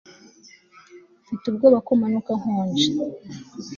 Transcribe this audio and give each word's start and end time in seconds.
Mfite 1.23 1.43
ubwoba 1.47 1.77
ko 1.87 1.91
manuka 1.99 2.31
nkonje 2.39 2.87